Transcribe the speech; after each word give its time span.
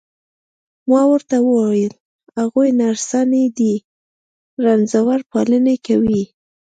ما 0.89 1.01
ورته 1.11 1.35
وویل: 1.41 1.93
هغوی 2.37 2.69
نرسانې 2.81 3.45
دي، 3.57 3.73
رنځور 4.63 5.19
پالني 5.31 5.75
کوي. 5.87 6.23